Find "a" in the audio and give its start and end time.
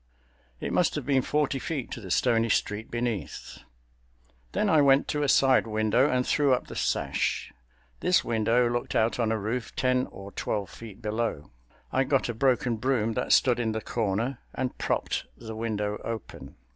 5.21-5.29, 9.31-9.37, 12.29-12.33